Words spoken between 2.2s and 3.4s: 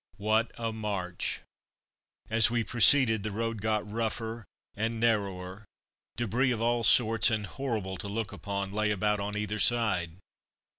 As we proceeded, the